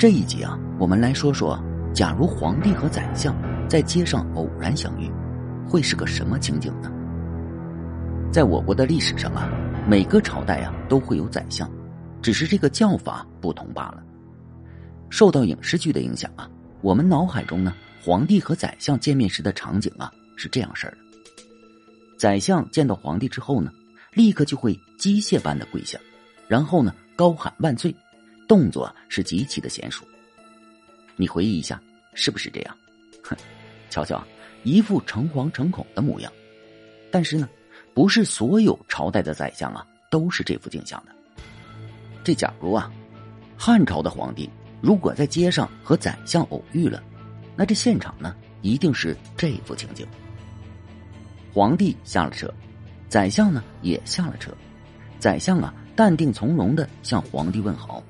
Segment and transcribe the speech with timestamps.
[0.00, 1.62] 这一集啊，我们来说说，
[1.92, 3.36] 假如皇帝和宰相
[3.68, 5.12] 在街上偶然相遇，
[5.68, 6.90] 会是个什么情景呢？
[8.32, 9.46] 在我国的历史上啊，
[9.86, 11.70] 每个朝代啊都会有宰相，
[12.22, 14.02] 只是这个叫法不同罢了。
[15.10, 16.48] 受到影视剧的影响啊，
[16.80, 20.96] 我们脑海中呢，皇帝和宰相见面时的场景啊是这样式的：
[22.16, 23.70] 宰相见到皇帝之后呢，
[24.14, 25.98] 立刻就会机械般的跪下，
[26.48, 27.94] 然后呢高喊万岁。
[28.50, 30.04] 动作是极其的娴熟。
[31.14, 31.80] 你回忆一下，
[32.14, 32.76] 是不是这样？
[33.22, 33.36] 哼，
[33.90, 34.20] 瞧瞧，
[34.64, 36.32] 一副诚惶诚恐的模样。
[37.12, 37.48] 但是呢，
[37.94, 41.12] 不是所有朝代的宰相啊都是这副景象的。
[42.24, 42.90] 这假如啊，
[43.56, 47.00] 汉朝的皇帝如果在街上和宰相偶遇了，
[47.54, 50.04] 那这现场呢一定是这副情景。
[51.54, 52.52] 皇帝下了车，
[53.08, 54.52] 宰相呢也下了车，
[55.20, 58.02] 宰相啊淡定从容的向皇帝问好。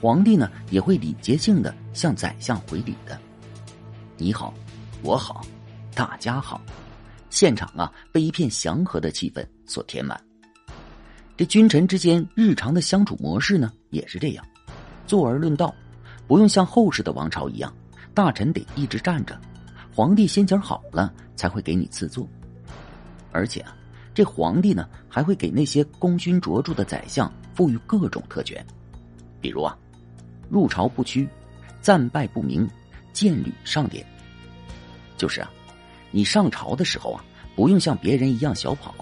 [0.00, 3.20] 皇帝呢也会礼节性的向宰相回礼的，
[4.16, 4.54] 你好，
[5.02, 5.44] 我好，
[5.94, 6.58] 大家好，
[7.28, 10.18] 现场啊被一片祥和的气氛所填满。
[11.36, 14.42] 这君臣之间日常的相处模式呢也是这样，
[15.06, 15.74] 坐而论道，
[16.26, 17.70] 不用像后世的王朝一样，
[18.14, 19.38] 大臣得一直站着，
[19.94, 22.26] 皇帝心情好了才会给你赐座，
[23.32, 23.76] 而且啊，
[24.14, 28.66] 这皇帝呢还会给那些功勋卓著的宰相赋予各种特权，
[29.42, 29.76] 比如啊。
[30.50, 31.26] 入朝不趋，
[31.80, 32.68] 战败不明，
[33.12, 34.04] 剑履上殿。
[35.16, 35.50] 就是啊，
[36.10, 38.94] 你上朝的时候啊，不用像别人一样小跑，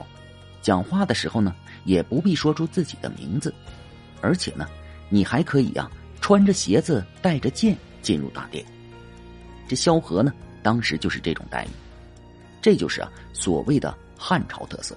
[0.60, 1.54] 讲话的时候呢，
[1.84, 3.54] 也不必说出自己的名字，
[4.20, 4.68] 而且呢，
[5.08, 8.64] 你还可以啊，穿着鞋子带着剑进入大殿。
[9.66, 10.32] 这萧何呢，
[10.62, 11.68] 当时就是这种待遇，
[12.60, 14.96] 这就是啊，所谓的汉朝特色。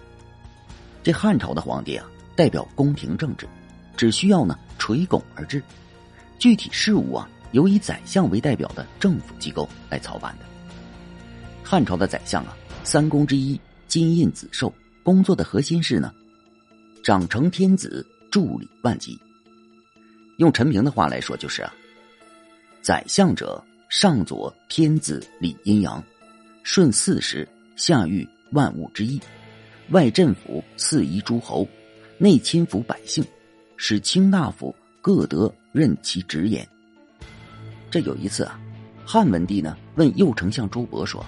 [1.04, 3.48] 这汉朝的皇帝啊，代表宫廷政治，
[3.96, 5.62] 只需要呢垂拱而治。
[6.42, 10.46] 具体事务啊，由以宰相为代表的政府机构来操办的。
[11.64, 16.12] 汉朝的宰相啊，三公之一，金印子寿，工作的核心是呢，
[17.04, 19.16] 长成天子，助理万机。
[20.38, 21.72] 用陈平的话来说，就是啊，
[22.82, 26.04] 宰相者，上佐天子理阴阳，
[26.64, 29.22] 顺四时，下御万物之意，
[29.92, 31.68] 外镇抚四夷诸侯，
[32.18, 33.24] 内亲抚百姓，
[33.78, 35.54] 使卿大夫各得。
[35.72, 36.68] 任其直言。
[37.90, 38.60] 这有一次啊，
[39.06, 41.26] 汉文帝呢问右丞相周勃说：“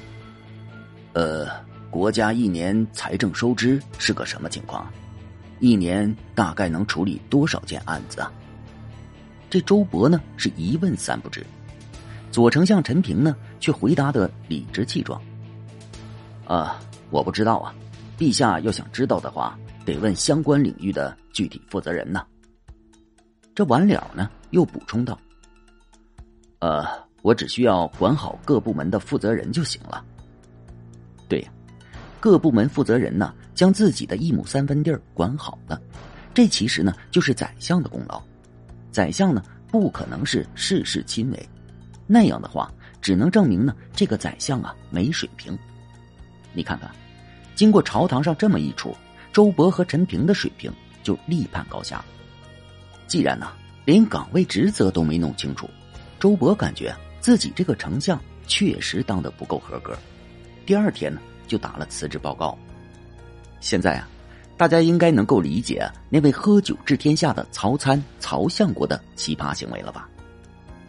[1.14, 1.48] 呃，
[1.90, 4.90] 国家一年财政收支是个什么情况？
[5.60, 8.32] 一年大概能处理多少件案子啊？”
[9.50, 11.46] 这周勃呢是一问三不知，
[12.32, 15.22] 左丞相陈平呢却回答的理直气壮
[16.48, 16.80] ：“啊，
[17.12, 17.76] 我不知道啊，
[18.18, 22.26] 陛下要想知道的话，得问相关领域的具体负责人呢。”
[23.56, 25.20] 这完了呢，又补充道
[26.60, 26.86] ：“呃，
[27.22, 30.04] 我只需要管好各部门的负责人就行了。
[31.30, 31.52] 对呀，
[32.20, 35.80] 各部门负责人呢，将自己的一亩三分地儿管好了，
[36.34, 38.22] 这其实呢就是宰相的功劳。
[38.92, 41.50] 宰相呢不可能是事事亲为，
[42.08, 42.72] 那样的话
[43.02, 45.56] 只能证明呢这个宰相啊没水平。
[46.54, 46.90] 你看看，
[47.54, 48.96] 经过朝堂上这么一出，
[49.32, 52.06] 周勃和陈平的水平就立判高下了。”
[53.14, 53.52] 既然呢，
[53.86, 55.70] 连岗位职责都没弄清楚，
[56.20, 59.96] 周勃感觉自己这个丞相确实当的不够合格。
[60.66, 62.58] 第二天呢，就打了辞职报告。
[63.60, 64.10] 现在啊，
[64.58, 70.10] 大家应该能够理解那位喝酒治天下的曹参曹相国的奇葩行为了吧？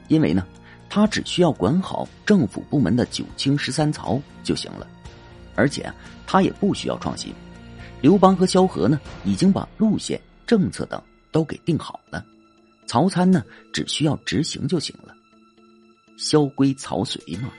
[0.08, 0.46] 因为呢，
[0.88, 4.86] 他只需要管好政府部门的九卿十三曹就行了，
[5.54, 5.92] 而且
[6.26, 7.34] 他也不需要创新。
[8.00, 10.98] 刘邦和萧何呢，已经把路线、政策等。
[11.34, 12.24] 都给定好了，
[12.86, 15.12] 曹参呢只需要执行就行了。
[16.16, 17.50] 萧规曹随嘛。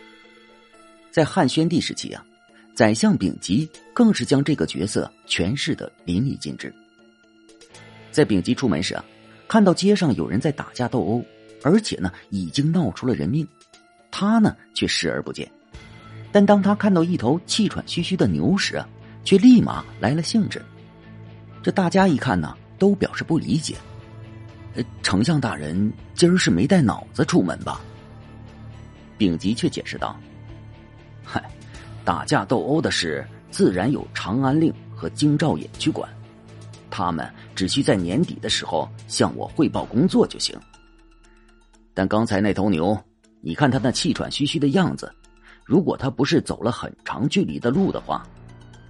[1.11, 2.25] 在汉宣帝时期啊，
[2.73, 6.73] 宰相丙吉更是将这个角色诠释的淋漓尽致。
[8.13, 9.03] 在丙吉出门时啊，
[9.45, 11.25] 看到街上有人在打架斗殴，
[11.61, 13.45] 而且呢已经闹出了人命，
[14.09, 15.51] 他呢却视而不见。
[16.31, 18.87] 但当他看到一头气喘吁吁的牛时啊，
[19.25, 20.63] 却立马来了兴致。
[21.61, 22.55] 这大家一看呢。
[22.77, 23.75] 都表示不理解，
[24.75, 27.81] 呃，丞相大人今儿是没带脑子出门吧？
[29.17, 30.19] 丙吉却解释道
[31.23, 31.43] ：“嗨，
[32.03, 36.09] 打架斗殴的事自然有长安令和京兆尹去管，
[36.89, 37.25] 他们
[37.55, 40.53] 只需在年底的时候向我汇报工作就行。
[41.93, 42.97] 但刚才那头牛，
[43.39, 45.09] 你看他那气喘吁吁的样子，
[45.63, 48.27] 如果他不是走了很长距离的路的话，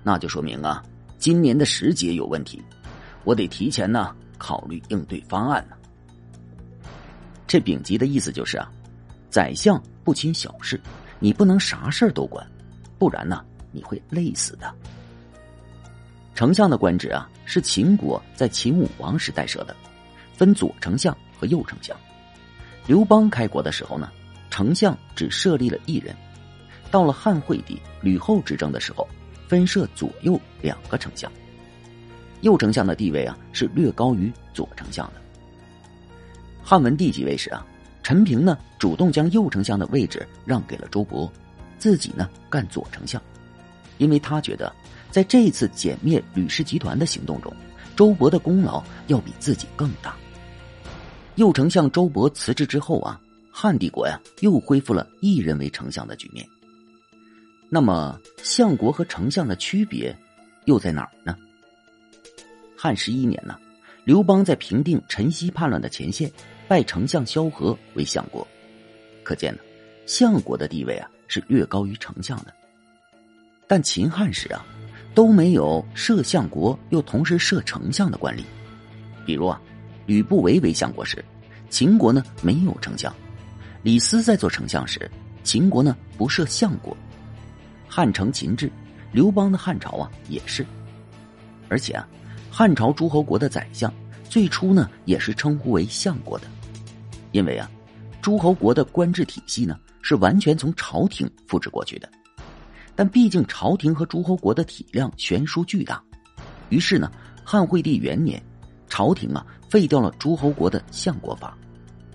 [0.01, 0.83] 那就说明啊，
[1.19, 2.59] 今年的时节有问题。”
[3.25, 5.75] 我得提前呢考虑应对方案呢。
[7.45, 8.71] 这丙级的意思就是啊，
[9.29, 10.79] 宰相不亲小事，
[11.19, 12.45] 你不能啥事儿都管，
[12.97, 14.73] 不然呢你会累死的。
[16.33, 19.75] 丞相的官职啊，是秦国在秦武王时代设的，
[20.33, 21.95] 分左丞相和右丞相。
[22.87, 24.11] 刘邦开国的时候呢，
[24.49, 26.15] 丞相只设立了一人。
[26.91, 29.07] 到了汉惠帝吕后执政的时候，
[29.47, 31.31] 分设左右两个丞相。
[32.45, 35.13] 右丞相的地位啊，是略高于左丞相的。
[36.63, 37.65] 汉文帝即位时啊，
[38.03, 41.27] 陈平呢主动将右丞相的位置让给了周勃，
[41.79, 43.19] 自己呢干左丞相，
[43.97, 44.71] 因为他觉得。
[45.09, 47.51] 在这一次歼灭吕氏集团的行动中，
[47.95, 50.13] 周勃的功劳要比自己更大。
[51.35, 53.19] 右丞相周勃辞职之后啊，
[53.49, 56.45] 汉帝国呀又恢复了一人为丞相的局面。
[57.69, 60.13] 那么，相国和丞相的区别
[60.65, 61.35] 又在哪儿呢？
[62.85, 63.57] 汉十一年呢，
[64.03, 66.31] 刘邦在平定陈豨叛乱的前线，
[66.67, 68.47] 拜丞相萧何为相国。
[69.23, 69.59] 可见呢，
[70.05, 72.53] 相国的地位啊是略高于丞相的。
[73.65, 74.63] 但秦汉时啊。
[75.15, 78.41] 都没有设相国又同时设丞相的官吏，
[79.25, 79.61] 比如啊，
[80.05, 81.23] 吕不韦为相国时，
[81.69, 83.09] 秦国呢没有丞相；
[83.81, 85.09] 李斯在做丞相时，
[85.41, 86.95] 秦国呢不设相国。
[87.87, 88.69] 汉承秦制，
[89.13, 90.65] 刘邦的汉朝啊也是。
[91.69, 92.05] 而且啊，
[92.57, 93.93] 汉朝诸侯国的宰相
[94.29, 96.47] 最初呢也是称呼为相国的，
[97.33, 97.69] 因为啊，
[98.21, 102.09] 诸侯国的官制体系呢是完全从朝廷复制过去的。
[102.95, 106.01] 但毕竟朝廷和诸侯国的体量悬殊巨大，
[106.69, 107.11] 于是呢，
[107.43, 108.41] 汉惠帝元年，
[108.87, 111.57] 朝廷啊废掉了诸侯国的相国法，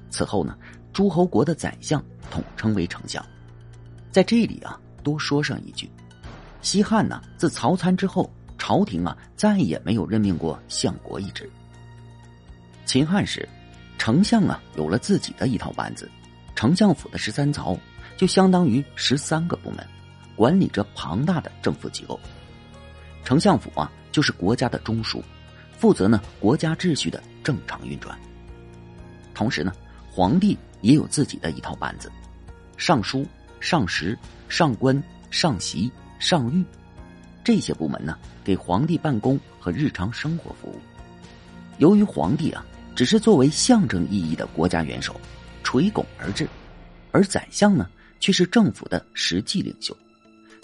[0.09, 0.57] 此后呢，
[0.91, 3.23] 诸侯国的宰相统称为丞相。
[4.11, 5.93] 在这里啊，多说上一句，
[6.63, 11.51] 西汉呢自曹参之后，朝廷啊再也没有任命过相国一职。
[12.85, 13.49] 秦汉时，
[13.99, 16.09] 丞相啊有了自己的一套班子，
[16.55, 17.77] 丞相府的十三曹
[18.19, 19.85] 就相当于十三个部门。
[20.37, 22.19] 管理着庞大的政府机构，
[23.25, 25.23] 丞相府啊，就是国家的中枢，
[25.77, 28.19] 负责呢国家秩序的正常运转。
[29.35, 29.73] 同时呢，
[30.11, 32.11] 皇帝也有自己的一套班子，
[32.77, 33.27] 尚书、
[33.59, 34.19] 上食、
[34.49, 36.65] 上官、上席、上御，
[37.43, 40.79] 这些部门呢，给皇帝办公和日常生活服务。
[41.79, 42.65] 由于皇帝啊，
[42.95, 45.19] 只是作为象征意义的国家元首，
[45.65, 46.49] 垂拱而治，
[47.13, 47.89] 而宰相呢，
[48.21, 49.97] 却是政府的实际领袖。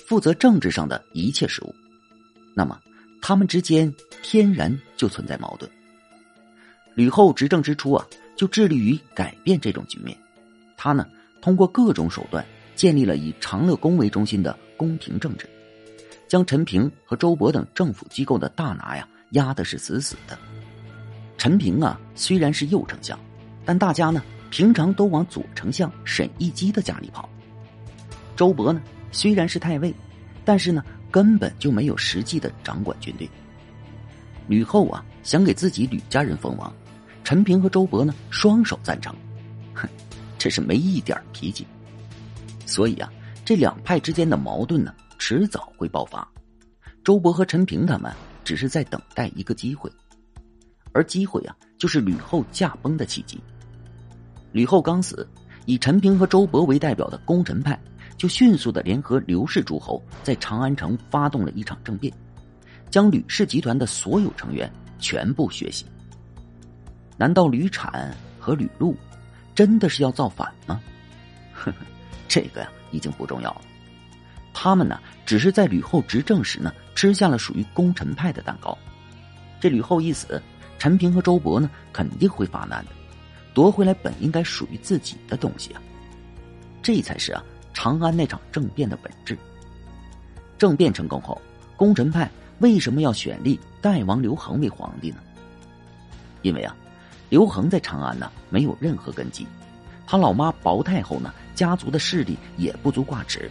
[0.07, 1.75] 负责政治上的一切事务，
[2.55, 2.79] 那么
[3.21, 5.69] 他们之间天然就存在矛盾。
[6.95, 8.07] 吕后执政之初啊，
[8.37, 10.17] 就致力于改变这种局面。
[10.77, 11.07] 他呢，
[11.41, 12.45] 通过各种手段
[12.75, 15.49] 建立了以长乐宫为中心的宫廷政治，
[16.29, 20.39] 将陈平和周勃等政府机构的大拿呀压的是死死的。
[21.39, 23.19] 陈平啊，虽然是右丞相，
[23.65, 27.29] 但大家呢平常都往左丞相沈亦基的家里跑。
[28.35, 28.81] 周勃呢？
[29.13, 29.95] 虽然是太尉，
[30.45, 33.29] 但是呢，根本就没有实际的掌管军队。
[34.47, 36.73] 吕后啊，想给自己吕家人封王，
[37.25, 39.15] 陈平和周勃呢，双手赞成。
[39.73, 39.89] 哼，
[40.37, 41.67] 这是没一点脾气。
[42.67, 43.11] 所以啊，
[43.45, 46.27] 这两派之间的矛盾呢，迟早会爆发。
[47.05, 48.13] 周勃和陈平他们
[48.45, 49.91] 只是在等待一个机会，
[50.93, 53.41] 而机会啊，就是吕后驾崩的契机。
[54.53, 55.29] 吕后刚死，
[55.67, 57.79] 以陈平和周勃为代表的功臣派。
[58.17, 62.11] 就迅速的联合刘氏诸侯，在长安城发动了一场政变，
[62.89, 65.85] 将吕氏集团的所有成员全部血洗。
[67.19, 68.97] 难道吕产和吕禄
[69.55, 70.81] 真的是要造反吗？
[71.53, 71.77] 呵呵，
[72.27, 73.61] 这个呀已经不重要了。
[74.59, 78.77] 他们呢，只是在吕后执政时呢，吃下了属于功臣派的蛋糕。
[79.61, 80.43] 这吕后一死，
[80.79, 82.91] 陈平和周勃呢，肯定会发难的，
[83.53, 85.83] 夺回来本应该属于自己的东西啊。
[86.83, 87.45] 这才是啊。
[87.75, 89.37] 长安那场政变的本质。
[90.57, 91.39] 政变成功后，
[91.77, 95.19] 功臣派为什么要选立代王刘恒为皇帝呢？
[96.41, 96.75] 因为啊，
[97.29, 99.47] 刘恒在长安呢没有任何根基，
[100.07, 103.51] 他老妈薄太后呢家族的势力也不足挂齿，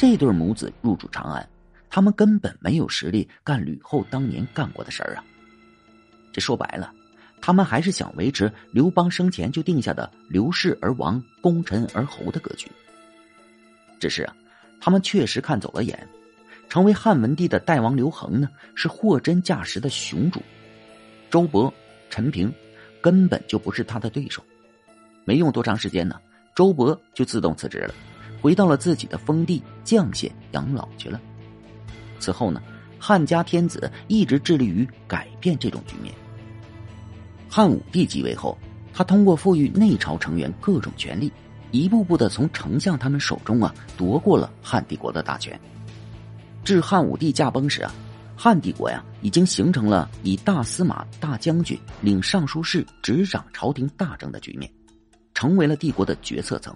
[0.00, 1.46] 这对母子入主长安，
[1.90, 5.22] 他们根本没有实力干吕后当年干过的事儿啊。
[6.32, 6.90] 这说白了，
[7.42, 12.66] 他们还是想维持刘邦生前就定下的刘氏而王、功臣而侯的格局。
[13.98, 14.34] 只是啊，
[14.80, 16.08] 他们确实看走了眼，
[16.70, 20.40] 成为汉文帝的代王刘恒呢，是货真价实的雄主。
[21.28, 21.70] 周勃、
[22.08, 22.50] 陈平
[23.02, 24.42] 根本就不是他的对手。
[25.26, 26.18] 没用多长时间呢，
[26.54, 27.94] 周勃就自动辞职了，
[28.40, 31.20] 回到了自己的封地绛县养老去了。
[32.18, 32.62] 此后呢，
[32.98, 36.14] 汉家天子一直致力于改变这种局面。
[37.48, 38.56] 汉武帝继位后，
[38.92, 41.32] 他通过赋予内朝成员各种权利，
[41.70, 45.58] 一步步的从丞相他们手中啊夺过了汉帝国的大权。
[46.62, 47.92] 至汉武帝驾崩时啊，
[48.36, 54.70] 汉帝国呀已经形成了以大司马、大将军领尚书事执掌朝廷大政的局面，
[55.34, 56.74] 成为了帝国的决策层。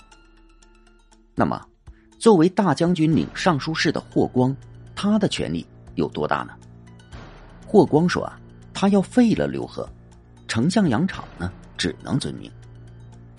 [1.34, 1.60] 那么，
[2.18, 4.56] 作为大将军领尚书事的霍光，
[4.94, 6.54] 他的权力有多大呢？
[7.66, 8.38] 霍光说啊，
[8.72, 9.88] 他要废了刘贺，
[10.46, 12.50] 丞相杨敞呢只能遵命。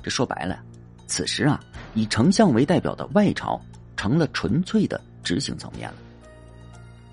[0.03, 0.61] 这说白了，
[1.07, 1.59] 此时啊，
[1.93, 3.59] 以丞相为代表的外朝
[3.95, 5.95] 成了纯粹的执行层面了。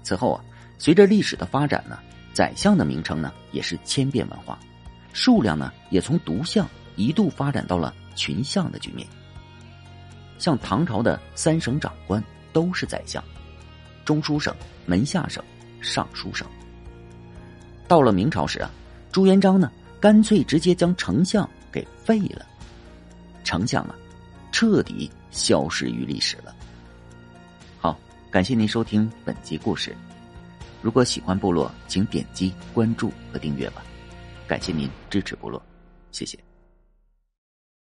[0.03, 0.45] 此后啊，
[0.79, 1.97] 随着历史的发展呢，
[2.33, 4.59] 宰相的名称呢也是千变万化，
[5.13, 9.07] 数量呢也从独相一度发展到了群相的局面。
[10.43, 12.21] 像唐朝的三省长官
[12.53, 13.23] 都是宰相，
[14.05, 14.53] 中书省、
[14.87, 15.41] 门下省、
[15.81, 16.45] 尚书省。
[17.87, 18.69] 到了明朝时啊，
[19.13, 19.71] 朱元璋呢
[20.01, 22.45] 干脆直接将丞相给废了，
[23.45, 23.95] 丞相啊
[24.51, 26.53] 彻底消失于历史了。
[27.79, 27.97] 好。
[28.29, 29.95] 感谢您收听本集故事。
[30.81, 33.85] 如果喜欢部落，请点击关注和订阅吧。
[34.49, 35.63] 感谢您支持部落，
[36.11, 36.37] 谢谢。